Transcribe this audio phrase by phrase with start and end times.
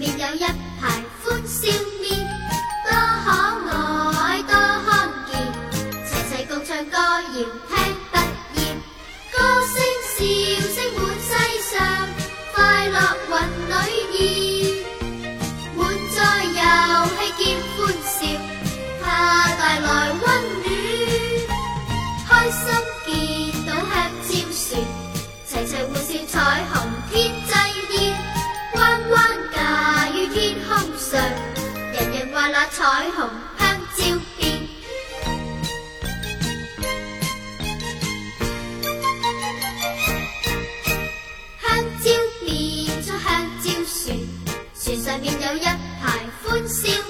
[0.00, 0.40] 面有一
[0.80, 1.70] 排欢笑
[2.00, 2.26] 面，
[2.86, 2.90] 多
[3.22, 3.68] 可
[4.18, 5.36] 爱，多罕见，
[6.06, 7.79] 齐齐共唱歌谣听。
[32.72, 34.04] 彩虹香蕉
[34.38, 34.66] 片，
[41.60, 42.48] 香蕉变
[43.02, 43.28] 咗香
[43.60, 44.16] 蕉船，
[44.74, 46.06] 船上面有一排
[46.42, 47.09] 欢笑。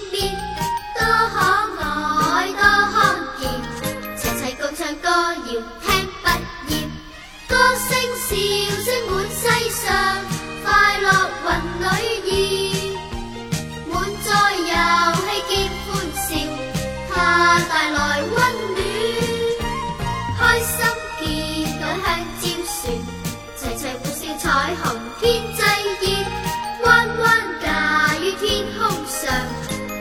[25.30, 29.32] 天际热弯弯架于天空上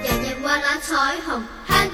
[0.03, 1.87] 人人话那彩虹很